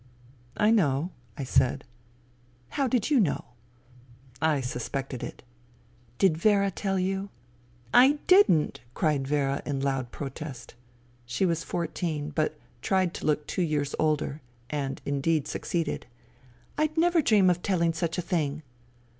[0.57, 1.83] "I know," I said."
[2.79, 3.45] How did you know?
[3.83, 4.09] '*"
[4.41, 5.43] I suspected it.""
[6.17, 7.29] Did Vera tell you?""
[7.93, 10.73] I didn't!" cried Vera in loud protest.
[11.27, 14.41] She was fourteen, but tried to look two years older,
[14.71, 16.07] and indeed succeeded."
[16.79, 18.63] I'd never dream of telling such a thing."